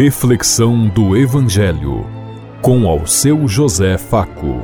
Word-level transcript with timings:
Reflexão 0.00 0.86
do 0.86 1.16
Evangelho 1.16 2.06
com 2.62 2.86
ao 2.86 3.04
seu 3.04 3.48
José 3.48 3.98
Faco. 3.98 4.62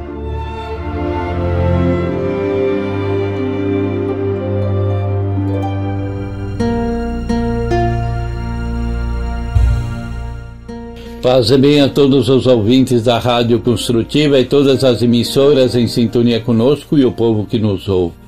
Paz 11.20 11.50
e 11.50 11.58
bem 11.58 11.80
a 11.80 11.88
todos 11.88 12.28
os 12.28 12.46
ouvintes 12.46 13.02
da 13.02 13.18
Rádio 13.18 13.58
Construtiva 13.58 14.38
e 14.38 14.44
todas 14.44 14.84
as 14.84 15.02
emissoras 15.02 15.74
em 15.74 15.88
sintonia 15.88 16.40
conosco 16.40 16.96
e 16.96 17.04
o 17.04 17.10
povo 17.10 17.44
que 17.44 17.58
nos 17.58 17.88
ouve. 17.88 18.23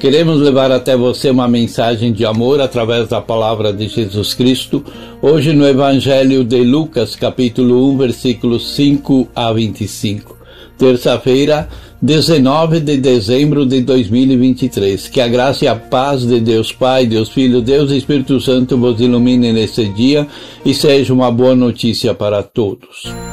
Queremos 0.00 0.40
levar 0.40 0.72
até 0.72 0.96
você 0.96 1.28
uma 1.28 1.46
mensagem 1.46 2.10
de 2.10 2.24
amor 2.24 2.58
através 2.58 3.06
da 3.06 3.20
palavra 3.20 3.70
de 3.70 3.86
Jesus 3.86 4.32
Cristo, 4.32 4.82
hoje 5.20 5.52
no 5.52 5.68
Evangelho 5.68 6.42
de 6.42 6.64
Lucas, 6.64 7.14
capítulo 7.14 7.86
1, 7.92 7.98
versículos 7.98 8.74
5 8.76 9.28
a 9.36 9.52
25. 9.52 10.38
Terça-feira, 10.78 11.68
19 12.00 12.80
de 12.80 12.96
dezembro 12.96 13.66
de 13.66 13.82
2023. 13.82 15.06
Que 15.08 15.20
a 15.20 15.28
graça 15.28 15.66
e 15.66 15.68
a 15.68 15.76
paz 15.76 16.26
de 16.26 16.40
Deus 16.40 16.72
Pai, 16.72 17.04
Deus 17.04 17.28
Filho, 17.28 17.60
Deus 17.60 17.90
e 17.90 17.98
Espírito 17.98 18.40
Santo 18.40 18.78
vos 18.78 18.98
ilumine 19.02 19.52
nesse 19.52 19.84
dia 19.84 20.26
e 20.64 20.72
seja 20.72 21.12
uma 21.12 21.30
boa 21.30 21.54
notícia 21.54 22.14
para 22.14 22.42
todos. 22.42 23.29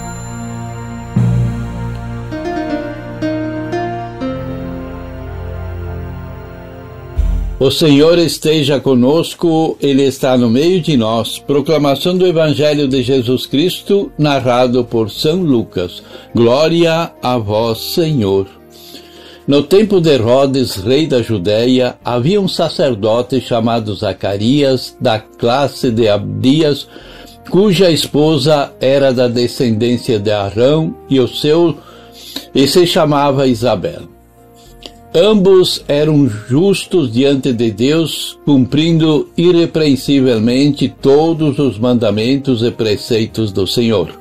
O 7.60 7.72
Senhor 7.72 8.20
esteja 8.20 8.80
conosco, 8.80 9.76
Ele 9.82 10.04
está 10.04 10.38
no 10.38 10.48
meio 10.48 10.80
de 10.80 10.96
nós. 10.96 11.40
Proclamação 11.40 12.16
do 12.16 12.28
Evangelho 12.28 12.88
de 12.88 13.02
Jesus 13.02 13.48
Cristo, 13.48 14.12
narrado 14.16 14.86
por 14.86 15.10
São 15.10 15.42
Lucas. 15.42 16.04
Glória 16.36 17.12
a 17.20 17.38
vós, 17.40 17.80
Senhor. 17.80 18.46
No 19.48 19.64
tempo 19.64 20.00
de 20.00 20.12
Herodes, 20.12 20.76
rei 20.76 21.08
da 21.08 21.24
Judéia, 21.24 21.96
havia 22.06 22.40
um 22.40 22.48
sacerdote 22.48 23.42
chamado 23.42 23.96
Zacarias, 23.96 24.96
da 25.02 25.18
classe 25.18 25.90
de 25.90 26.08
Abdias, 26.08 26.88
cuja 27.50 27.90
esposa 27.90 28.72
era 28.80 29.12
da 29.12 29.28
descendência 29.28 30.20
de 30.20 30.30
Arão 30.30 30.96
e 31.10 31.20
o 31.20 31.28
seu 31.28 31.76
e 32.54 32.68
se 32.68 32.86
chamava 32.86 33.48
Isabel. 33.48 34.17
Ambos 35.20 35.84
eram 35.88 36.30
justos 36.30 37.12
diante 37.12 37.52
de 37.52 37.72
Deus, 37.72 38.38
cumprindo 38.46 39.28
irrepreensivelmente 39.36 40.94
todos 41.02 41.58
os 41.58 41.80
mandamentos 41.80 42.62
e 42.62 42.70
preceitos 42.70 43.52
do 43.52 43.66
Senhor. 43.66 44.12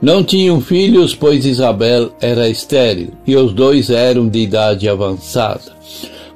Não 0.00 0.24
tinham 0.24 0.58
filhos, 0.58 1.14
pois 1.14 1.44
Isabel 1.44 2.12
era 2.18 2.48
estéril, 2.48 3.10
e 3.26 3.36
os 3.36 3.52
dois 3.52 3.90
eram 3.90 4.26
de 4.26 4.38
idade 4.38 4.88
avançada. 4.88 5.76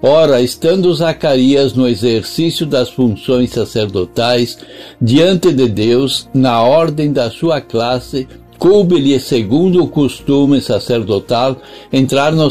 Ora, 0.02 0.42
estando 0.42 0.92
Zacarias 0.92 1.72
no 1.72 1.88
exercício 1.88 2.66
das 2.66 2.90
funções 2.90 3.48
sacerdotais 3.48 4.58
diante 5.00 5.54
de 5.54 5.66
Deus, 5.66 6.28
na 6.34 6.62
ordem 6.62 7.14
da 7.14 7.30
sua 7.30 7.62
classe, 7.62 8.28
coube-lhe, 8.60 9.18
segundo 9.18 9.82
o 9.82 9.88
costume 9.88 10.60
sacerdotal, 10.60 11.56
entrar 11.90 12.30
no 12.30 12.50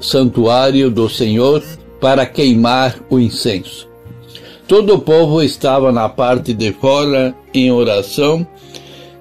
santuário 0.00 0.90
do 0.90 1.06
Senhor 1.08 1.62
para 2.00 2.24
queimar 2.24 2.96
o 3.10 3.20
incenso. 3.20 3.86
Todo 4.66 4.94
o 4.94 4.98
povo 4.98 5.42
estava 5.42 5.92
na 5.92 6.08
parte 6.08 6.54
de 6.54 6.72
fora 6.72 7.34
em 7.52 7.70
oração 7.70 8.46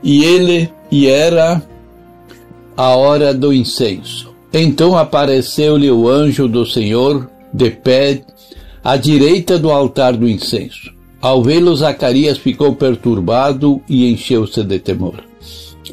e 0.01 0.23
ele 0.23 0.71
e 0.89 1.07
era 1.07 1.61
a 2.77 2.95
hora 2.95 3.33
do 3.33 3.53
incenso. 3.53 4.33
Então 4.53 4.97
apareceu-lhe 4.97 5.91
o 5.91 6.07
anjo 6.07 6.47
do 6.47 6.65
Senhor 6.65 7.29
de 7.53 7.69
pé 7.69 8.21
à 8.81 8.95
direita 8.95 9.59
do 9.59 9.69
altar 9.69 10.15
do 10.15 10.27
incenso. 10.27 10.89
Ao 11.21 11.43
vê-lo, 11.43 11.75
Zacarias 11.75 12.37
ficou 12.37 12.75
perturbado 12.75 13.81
e 13.89 14.09
encheu-se 14.09 14.63
de 14.63 14.79
temor. 14.79 15.28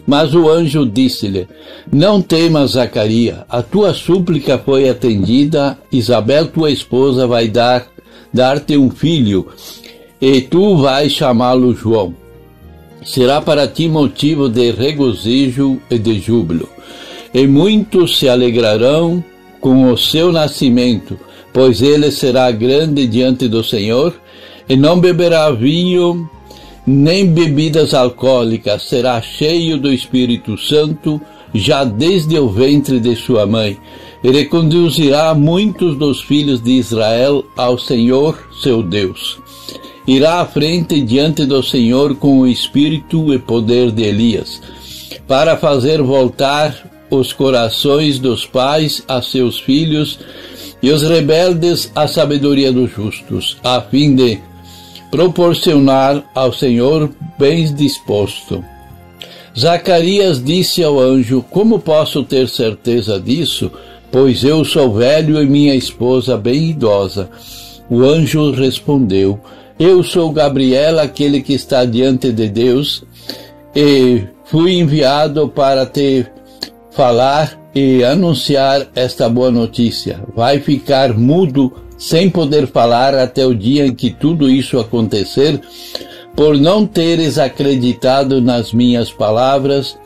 Mas 0.07 0.35
o 0.35 0.49
anjo 0.49 0.85
disse-lhe: 0.85 1.47
Não 1.93 2.21
temas, 2.21 2.73
Zacarias, 2.73 3.39
a 3.49 3.63
tua 3.63 3.95
súplica 3.95 4.59
foi 4.59 4.89
atendida. 4.89 5.79
Isabel, 5.93 6.47
tua 6.49 6.71
esposa, 6.71 7.27
vai 7.27 7.49
dar 7.49 7.87
dar-te 8.37 8.77
um 8.77 8.91
filho, 8.91 9.47
e 10.21 10.43
tu 10.43 10.77
vais 10.77 11.11
chamá-lo 11.11 11.75
João. 11.75 12.15
Será 13.03 13.41
para 13.41 13.67
ti 13.67 13.89
motivo 13.89 14.49
de 14.49 14.73
regozijo 14.73 15.81
e 15.91 15.99
de 15.99 16.19
júbilo. 16.21 16.69
E 17.33 17.47
muitos 17.47 18.19
se 18.19 18.29
alegrarão 18.29 19.25
com 19.59 19.91
o 19.91 19.97
seu 19.97 20.31
nascimento, 20.31 21.19
pois 21.53 21.81
ele 21.81 22.11
será 22.11 22.51
grande 22.51 23.07
diante 23.07 23.49
do 23.49 23.65
Senhor, 23.65 24.13
e 24.69 24.77
não 24.77 25.01
beberá 25.01 25.51
vinho 25.51 26.29
nem 26.87 27.27
bebidas 27.27 27.93
alcoólicas, 27.93 28.85
será 28.85 29.21
cheio 29.21 29.79
do 29.79 29.93
Espírito 29.93 30.57
Santo 30.57 31.21
já 31.55 31.85
desde 31.85 32.39
o 32.39 32.49
ventre 32.49 33.01
de 33.01 33.17
sua 33.17 33.47
mãe. 33.47 33.79
Ele 34.23 34.45
conduzirá 34.45 35.35
muitos 35.35 35.97
dos 35.97 36.23
filhos 36.23 36.63
de 36.63 36.73
Israel 36.73 37.45
ao 37.57 37.79
Senhor 37.79 38.39
seu 38.63 38.83
Deus. 38.83 39.39
Irá 40.07 40.41
à 40.41 40.47
frente 40.47 41.01
diante 41.01 41.45
do 41.45 41.63
Senhor 41.63 42.15
com 42.17 42.39
o 42.39 42.47
espírito 42.47 43.33
e 43.35 43.39
poder 43.39 43.91
de 43.91 44.05
Elias, 44.05 44.63
para 45.27 45.57
fazer 45.57 46.01
voltar 46.01 47.07
os 47.11 47.33
corações 47.33 48.19
dos 48.19 48.47
pais 48.47 49.03
a 49.09 49.21
seus 49.21 49.59
filhos 49.59 50.19
e 50.83 50.91
os 50.91 51.03
rebeldes 51.03 51.91
à 51.95 52.07
sabedoria 52.07 52.73
dos 52.73 52.91
justos, 52.91 53.57
a 53.65 53.81
fim 53.81 54.15
de 54.15 54.39
proporcionar 55.11 56.25
ao 56.35 56.53
Senhor 56.53 57.11
bens 57.39 57.75
disposto. 57.75 58.65
Zacarias 59.59 60.43
disse 60.43 60.85
ao 60.85 61.01
anjo: 61.01 61.45
Como 61.51 61.79
posso 61.79 62.23
ter 62.23 62.49
certeza 62.49 63.19
disso? 63.19 63.71
Pois 64.11 64.45
eu 64.45 64.65
sou 64.65 64.93
velho 64.95 65.43
e 65.43 65.47
minha 65.47 65.75
esposa 65.75 66.37
bem 66.37 66.71
idosa. 66.71 67.31
O 67.89 68.03
anjo 68.03 68.51
respondeu: 68.51 69.41
Eu 69.79 70.03
sou 70.03 70.31
Gabriel, 70.31 70.99
aquele 70.99 71.41
que 71.41 71.55
está 71.55 71.85
diante 71.85 72.33
de 72.33 72.49
Deus, 72.49 73.05
e 73.75 74.25
fui 74.45 74.75
enviado 74.75 75.49
para 75.49 75.87
te 75.87 76.27
falar 76.91 77.59
e 77.75 78.03
anunciar 78.05 78.87
esta 78.95 79.29
boa 79.29 79.51
notícia. 79.51 80.21
Vai 80.35 80.61
ficar 80.61 81.13
mudo 81.13 81.73
sem 81.97 82.29
poder 82.29 82.67
falar 82.67 83.15
até 83.15 83.47
o 83.47 83.55
dia 83.55 83.87
em 83.87 83.95
que 83.95 84.11
tudo 84.11 84.49
isso 84.51 84.79
acontecer, 84.79 85.61
por 86.35 86.59
não 86.59 86.87
teres 86.87 87.39
acreditado 87.39 88.41
nas 88.41 88.73
minhas 88.73 89.11
palavras, 89.11 89.99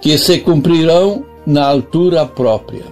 que 0.00 0.16
se 0.16 0.38
cumprirão 0.38 1.24
na 1.46 1.66
altura 1.66 2.24
própria. 2.24 2.84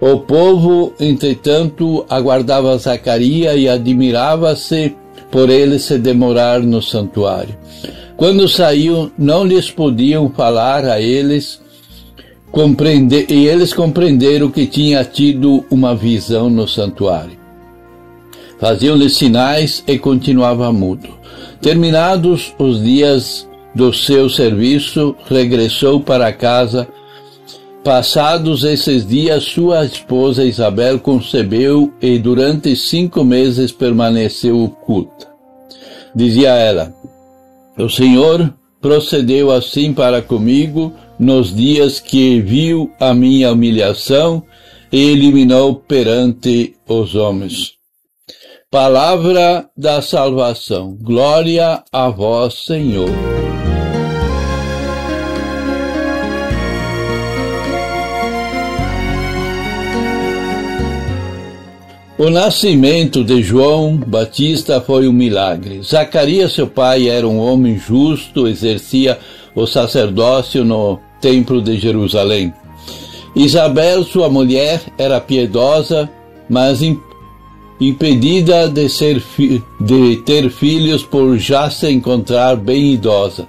O 0.00 0.18
povo, 0.18 0.92
entretanto, 0.98 2.04
aguardava 2.08 2.76
Zacarias 2.76 3.56
e 3.56 3.68
admirava-se 3.68 4.96
por 5.30 5.48
ele 5.48 5.78
se 5.78 5.98
demorar 5.98 6.60
no 6.60 6.82
santuário. 6.82 7.56
Quando 8.16 8.48
saiu, 8.48 9.10
não 9.16 9.44
lhes 9.44 9.70
podiam 9.70 10.28
falar 10.28 10.84
a 10.84 11.00
eles, 11.00 11.60
compreender, 12.50 13.30
e 13.30 13.46
eles 13.46 13.72
compreenderam 13.72 14.50
que 14.50 14.66
tinha 14.66 15.04
tido 15.04 15.64
uma 15.70 15.94
visão 15.94 16.50
no 16.50 16.68
santuário. 16.68 17.41
Faziam-lhe 18.62 19.10
sinais 19.10 19.82
e 19.88 19.98
continuava 19.98 20.72
mudo. 20.72 21.08
Terminados 21.60 22.54
os 22.60 22.80
dias 22.80 23.44
do 23.74 23.92
seu 23.92 24.30
serviço, 24.30 25.16
regressou 25.28 25.98
para 25.98 26.32
casa. 26.32 26.86
Passados 27.82 28.62
esses 28.62 29.04
dias, 29.04 29.42
sua 29.42 29.84
esposa 29.84 30.44
Isabel 30.44 31.00
concebeu 31.00 31.92
e 32.00 32.20
durante 32.20 32.76
cinco 32.76 33.24
meses 33.24 33.72
permaneceu 33.72 34.62
oculta. 34.62 35.26
Dizia 36.14 36.50
ela: 36.50 36.94
O 37.76 37.88
Senhor 37.88 38.54
procedeu 38.80 39.50
assim 39.50 39.92
para 39.92 40.22
comigo 40.22 40.92
nos 41.18 41.52
dias 41.52 41.98
que 41.98 42.40
viu 42.40 42.92
a 43.00 43.12
minha 43.12 43.50
humilhação 43.50 44.40
e 44.92 45.10
eliminou 45.10 45.74
perante 45.74 46.76
os 46.86 47.16
homens. 47.16 47.81
Palavra 48.72 49.66
da 49.76 50.00
salvação. 50.00 50.96
Glória 50.98 51.84
a 51.92 52.08
vós, 52.08 52.64
Senhor. 52.64 53.10
O 62.16 62.30
nascimento 62.30 63.22
de 63.22 63.42
João 63.42 63.98
Batista 63.98 64.80
foi 64.80 65.06
um 65.06 65.12
milagre. 65.12 65.82
Zacarias, 65.82 66.54
seu 66.54 66.66
pai, 66.66 67.10
era 67.10 67.28
um 67.28 67.38
homem 67.38 67.78
justo, 67.78 68.48
exercia 68.48 69.18
o 69.54 69.66
sacerdócio 69.66 70.64
no 70.64 70.98
templo 71.20 71.60
de 71.60 71.78
Jerusalém. 71.78 72.54
Isabel, 73.36 74.02
sua 74.02 74.30
mulher, 74.30 74.80
era 74.96 75.20
piedosa, 75.20 76.08
mas 76.48 76.80
impedida 77.80 78.68
de, 78.68 78.88
ser 78.88 79.22
de 79.80 80.16
ter 80.24 80.50
filhos 80.50 81.02
por 81.02 81.36
já 81.38 81.70
se 81.70 81.90
encontrar 81.90 82.56
bem 82.56 82.92
idosa. 82.92 83.46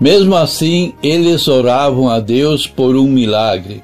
Mesmo 0.00 0.34
assim, 0.34 0.92
eles 1.02 1.48
oravam 1.48 2.08
a 2.08 2.20
Deus 2.20 2.66
por 2.66 2.96
um 2.96 3.06
milagre. 3.06 3.82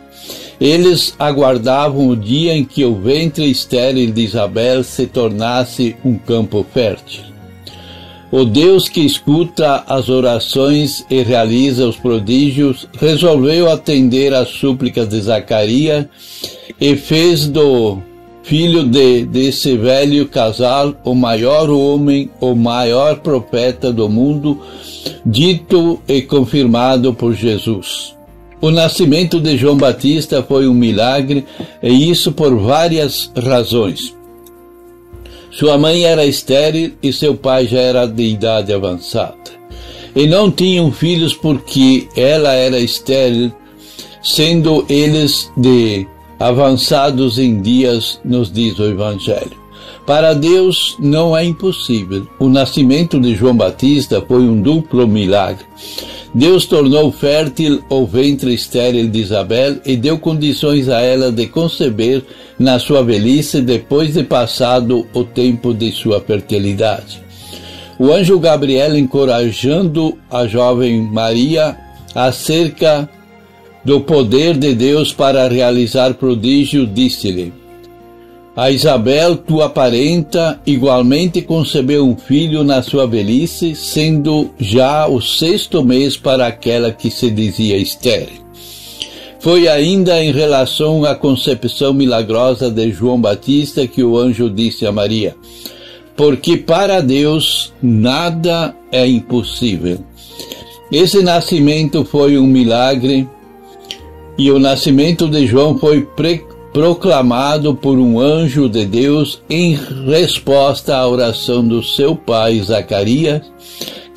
Eles 0.60 1.14
aguardavam 1.18 2.08
o 2.08 2.16
dia 2.16 2.54
em 2.54 2.64
que 2.64 2.84
o 2.84 2.94
ventre 2.94 3.50
estéril 3.50 4.12
de 4.12 4.22
Isabel 4.22 4.84
se 4.84 5.06
tornasse 5.06 5.96
um 6.04 6.16
campo 6.16 6.64
fértil. 6.72 7.32
O 8.30 8.44
Deus 8.44 8.88
que 8.88 9.00
escuta 9.00 9.84
as 9.86 10.08
orações 10.08 11.04
e 11.10 11.22
realiza 11.22 11.86
os 11.86 11.96
prodígios 11.96 12.88
resolveu 12.98 13.70
atender 13.70 14.32
às 14.32 14.48
súplicas 14.48 15.06
de 15.06 15.20
Zacarias 15.20 16.06
e 16.80 16.96
fez 16.96 17.46
do 17.46 17.98
filho 18.42 18.84
de, 18.84 19.24
desse 19.24 19.76
velho 19.76 20.26
casal 20.28 20.94
o 21.04 21.14
maior 21.14 21.70
homem, 21.70 22.30
o 22.40 22.54
maior 22.54 23.20
profeta 23.20 23.92
do 23.92 24.08
mundo, 24.08 24.60
dito 25.24 26.00
e 26.08 26.22
confirmado 26.22 27.14
por 27.14 27.34
Jesus. 27.34 28.14
O 28.60 28.70
nascimento 28.70 29.40
de 29.40 29.56
João 29.56 29.76
Batista 29.76 30.42
foi 30.42 30.68
um 30.68 30.74
milagre, 30.74 31.44
e 31.82 32.10
isso 32.10 32.30
por 32.30 32.56
várias 32.56 33.30
razões. 33.36 34.14
Sua 35.50 35.76
mãe 35.76 36.04
era 36.04 36.24
estéril 36.24 36.92
e 37.02 37.12
seu 37.12 37.34
pai 37.34 37.66
já 37.66 37.80
era 37.80 38.06
de 38.06 38.22
idade 38.22 38.72
avançada. 38.72 39.36
E 40.14 40.26
não 40.26 40.50
tinham 40.50 40.92
filhos 40.92 41.34
porque 41.34 42.06
ela 42.16 42.52
era 42.52 42.78
estéril, 42.78 43.52
sendo 44.22 44.86
eles 44.88 45.50
de 45.56 46.06
avançados 46.42 47.38
em 47.38 47.62
dias, 47.62 48.20
nos 48.24 48.50
diz 48.50 48.76
o 48.80 48.84
Evangelho. 48.84 49.62
Para 50.04 50.34
Deus 50.34 50.96
não 50.98 51.36
é 51.36 51.44
impossível. 51.44 52.26
O 52.40 52.48
nascimento 52.48 53.20
de 53.20 53.36
João 53.36 53.56
Batista 53.56 54.20
foi 54.26 54.42
um 54.42 54.60
duplo 54.60 55.06
milagre. 55.06 55.64
Deus 56.34 56.66
tornou 56.66 57.12
fértil 57.12 57.84
o 57.88 58.04
ventre 58.04 58.52
estéril 58.52 59.08
de 59.08 59.20
Isabel 59.20 59.76
e 59.86 59.96
deu 59.96 60.18
condições 60.18 60.88
a 60.88 61.00
ela 61.00 61.30
de 61.30 61.46
conceber 61.46 62.24
na 62.58 62.80
sua 62.80 63.04
velhice 63.04 63.60
depois 63.60 64.14
de 64.14 64.24
passado 64.24 65.06
o 65.14 65.22
tempo 65.22 65.72
de 65.72 65.92
sua 65.92 66.20
fertilidade. 66.20 67.22
O 68.00 68.10
anjo 68.10 68.40
Gabriel 68.40 68.96
encorajando 68.98 70.18
a 70.28 70.44
jovem 70.48 71.02
Maria 71.02 71.76
acerca 72.14 73.08
do 73.84 74.00
poder 74.00 74.56
de 74.56 74.74
Deus 74.74 75.12
para 75.12 75.48
realizar 75.48 76.14
prodígio, 76.14 76.86
disse-lhe: 76.86 77.52
a 78.54 78.70
Isabel, 78.70 79.38
tua 79.38 79.70
parenta, 79.70 80.60
igualmente 80.66 81.40
concebeu 81.40 82.06
um 82.06 82.14
filho 82.14 82.62
na 82.62 82.82
sua 82.82 83.06
velhice, 83.06 83.74
sendo 83.74 84.50
já 84.58 85.06
o 85.06 85.22
sexto 85.22 85.82
mês 85.82 86.18
para 86.18 86.46
aquela 86.46 86.92
que 86.92 87.10
se 87.10 87.30
dizia 87.30 87.78
estéril. 87.78 88.42
Foi 89.40 89.68
ainda 89.68 90.22
em 90.22 90.32
relação 90.32 91.02
à 91.06 91.14
concepção 91.14 91.94
milagrosa 91.94 92.70
de 92.70 92.92
João 92.92 93.18
Batista 93.18 93.86
que 93.86 94.02
o 94.02 94.18
anjo 94.18 94.50
disse 94.50 94.84
a 94.84 94.92
Maria: 94.92 95.34
Porque 96.14 96.58
para 96.58 97.00
Deus 97.00 97.72
nada 97.82 98.76
é 98.92 99.06
impossível. 99.06 99.98
Esse 100.92 101.22
nascimento 101.22 102.04
foi 102.04 102.36
um 102.36 102.46
milagre 102.46 103.26
e 104.38 104.50
o 104.50 104.58
nascimento 104.58 105.28
de 105.28 105.46
João 105.46 105.78
foi 105.78 106.08
proclamado 106.72 107.74
por 107.74 107.98
um 107.98 108.18
anjo 108.18 108.68
de 108.68 108.86
Deus 108.86 109.42
em 109.48 109.78
resposta 110.06 110.96
à 110.96 111.06
oração 111.06 111.66
do 111.66 111.82
seu 111.82 112.16
pai 112.16 112.60
Zacarias, 112.60 113.42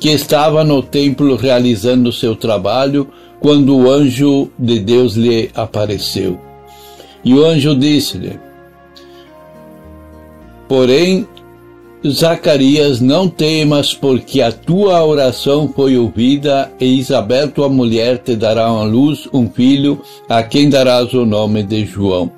que 0.00 0.08
estava 0.10 0.64
no 0.64 0.82
templo 0.82 1.36
realizando 1.36 2.12
seu 2.12 2.34
trabalho 2.34 3.08
quando 3.40 3.76
o 3.76 3.90
anjo 3.90 4.50
de 4.58 4.78
Deus 4.80 5.14
lhe 5.14 5.50
apareceu. 5.54 6.40
E 7.22 7.34
o 7.34 7.44
anjo 7.44 7.74
disse-lhe: 7.74 8.38
Porém, 10.68 11.26
Zacarias, 12.10 13.00
não 13.00 13.28
temas, 13.28 13.94
porque 13.94 14.40
a 14.40 14.52
tua 14.52 15.04
oração 15.04 15.72
foi 15.74 15.96
ouvida, 15.96 16.70
e 16.80 16.98
Isabel, 16.98 17.50
tua 17.50 17.68
mulher, 17.68 18.18
te 18.18 18.36
dará 18.36 18.66
à 18.66 18.82
luz 18.82 19.28
um 19.32 19.48
filho, 19.48 20.00
a 20.28 20.42
quem 20.42 20.68
darás 20.68 21.12
o 21.14 21.24
nome 21.24 21.62
de 21.62 21.84
João. 21.84 22.30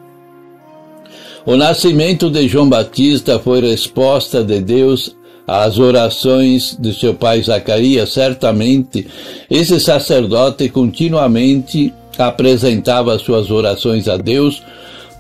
O 1.47 1.57
nascimento 1.57 2.31
de 2.31 2.47
João 2.47 2.69
Batista 2.69 3.39
foi 3.39 3.61
resposta 3.61 4.45
de 4.45 4.61
Deus 4.61 5.17
às 5.47 5.79
orações 5.79 6.77
de 6.79 6.93
seu 6.93 7.15
pai 7.15 7.43
Zacarias. 7.43 8.13
Certamente, 8.13 9.07
esse 9.51 9.81
sacerdote 9.81 10.69
continuamente 10.69 11.93
apresentava 12.19 13.19
suas 13.19 13.51
orações 13.51 14.09
a 14.09 14.19
Deus 14.19 14.63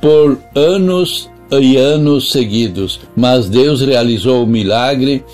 por 0.00 0.39
anos 0.55 1.31
e 1.50 1.77
anos 1.77 2.31
seguidos, 2.31 3.00
mas 3.17 3.49
Deus 3.49 3.81
realizou 3.81 4.45
o 4.45 4.47
milagre 4.47 5.25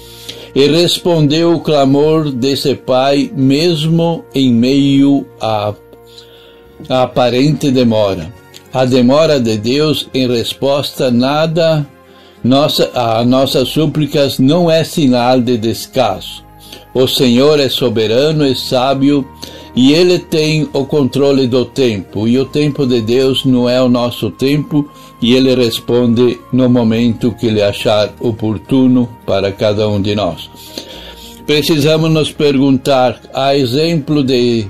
e 0.54 0.66
respondeu 0.68 1.54
o 1.54 1.60
clamor 1.60 2.30
desse 2.30 2.74
pai, 2.74 3.30
mesmo 3.34 4.24
em 4.34 4.52
meio 4.52 5.26
à 5.40 5.74
aparente 6.88 7.70
demora. 7.70 8.32
A 8.72 8.84
demora 8.84 9.40
de 9.40 9.56
Deus 9.56 10.08
em 10.12 10.26
resposta 10.28 11.10
nada 11.10 11.86
nossa, 12.42 12.90
a 12.94 13.24
nossas 13.24 13.68
súplicas 13.68 14.38
não 14.38 14.70
é 14.70 14.84
sinal 14.84 15.40
de 15.40 15.56
descaso. 15.56 16.44
O 16.92 17.08
Senhor 17.08 17.58
é 17.58 17.68
soberano 17.68 18.46
e 18.46 18.54
sábio 18.54 19.26
e 19.74 19.92
Ele 19.92 20.18
tem 20.18 20.68
o 20.72 20.84
controle 20.84 21.46
do 21.46 21.64
tempo. 21.64 22.28
E 22.28 22.38
o 22.38 22.44
tempo 22.44 22.86
de 22.86 23.00
Deus 23.00 23.44
não 23.44 23.68
é 23.68 23.82
o 23.82 23.88
nosso 23.88 24.30
tempo 24.30 24.88
e 25.20 25.34
Ele 25.34 25.54
responde 25.54 26.38
no 26.52 26.68
momento 26.68 27.32
que 27.32 27.46
Ele 27.46 27.62
achar 27.62 28.12
oportuno 28.20 29.08
para 29.26 29.50
cada 29.52 29.88
um 29.88 30.00
de 30.00 30.14
nós. 30.14 30.48
Precisamos 31.46 32.10
nos 32.10 32.32
perguntar, 32.32 33.20
a 33.32 33.56
exemplo 33.56 34.22
de 34.22 34.66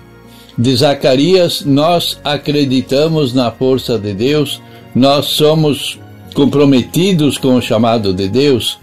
de 0.56 0.76
Zacarias, 0.76 1.64
nós 1.64 2.18
acreditamos 2.24 3.34
na 3.34 3.50
força 3.50 3.98
de 3.98 4.14
Deus, 4.14 4.62
nós 4.94 5.26
somos 5.26 5.98
comprometidos 6.32 7.38
com 7.38 7.56
o 7.56 7.62
chamado 7.62 8.14
de 8.14 8.28
Deus. 8.28 8.78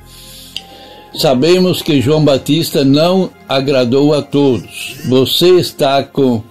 Sabemos 1.14 1.82
que 1.82 2.02
João 2.02 2.24
Batista 2.24 2.86
não 2.86 3.30
agradou 3.48 4.14
a 4.14 4.22
todos. 4.22 4.96
Você 5.10 5.60
está 5.60 6.02
com, 6.04 6.42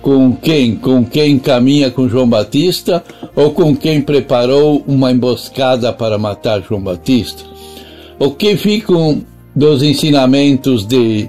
com 0.00 0.34
quem? 0.34 0.74
Com 0.74 1.04
quem 1.04 1.38
caminha 1.38 1.90
com 1.90 2.08
João 2.08 2.28
Batista 2.28 3.04
ou 3.34 3.50
com 3.50 3.76
quem 3.76 4.00
preparou 4.00 4.82
uma 4.86 5.12
emboscada 5.12 5.92
para 5.92 6.16
matar 6.16 6.62
João 6.62 6.80
Batista? 6.80 7.44
O 8.18 8.30
que 8.30 8.56
ficam 8.56 9.22
dos 9.54 9.82
ensinamentos 9.82 10.86
de, 10.86 11.28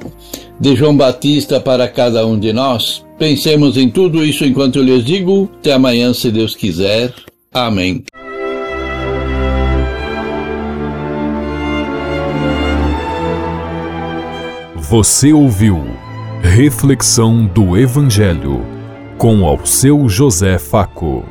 de 0.60 0.76
João 0.76 0.96
Batista 0.96 1.60
para 1.60 1.90
cada 1.90 2.26
um 2.26 2.40
de 2.40 2.54
nós? 2.54 3.04
Pensemos 3.20 3.76
em 3.76 3.90
tudo 3.90 4.24
isso 4.24 4.46
enquanto 4.46 4.78
eu 4.78 4.84
lhes 4.84 5.04
digo. 5.04 5.52
Até 5.60 5.74
amanhã, 5.74 6.14
se 6.14 6.32
Deus 6.32 6.56
quiser. 6.56 7.14
Amém. 7.52 8.04
Você 14.90 15.34
ouviu 15.34 15.84
Reflexão 16.42 17.46
do 17.46 17.78
Evangelho 17.78 18.66
com 19.18 19.46
ao 19.46 19.66
seu 19.66 20.08
José 20.08 20.58
Faco. 20.58 21.26